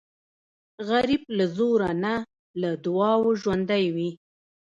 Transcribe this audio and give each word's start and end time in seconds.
غریب 0.89 1.23
له 1.37 1.45
زوره 1.55 1.91
نه، 2.03 2.13
له 2.61 2.69
دعاو 2.85 3.25
ژوندی 3.41 3.85
وي 3.95 4.09